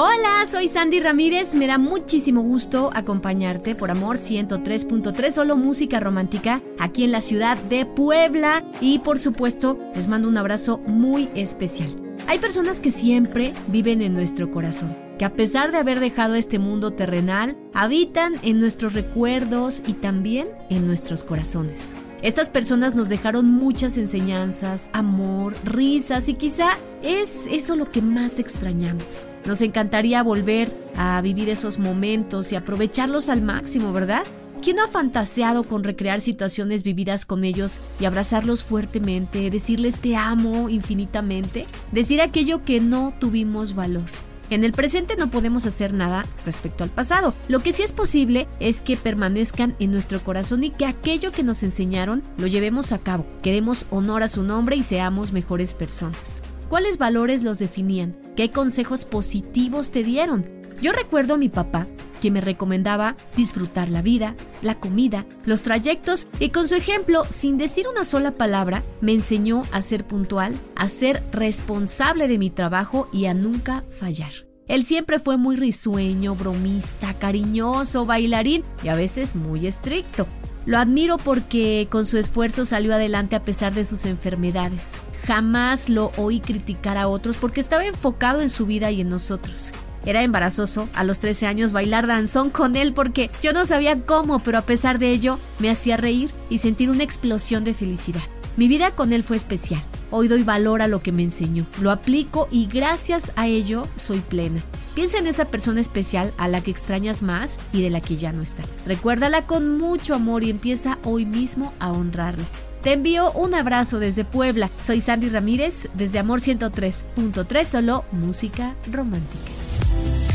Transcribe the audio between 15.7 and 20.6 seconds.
de haber dejado este mundo terrenal, habitan en nuestros recuerdos y también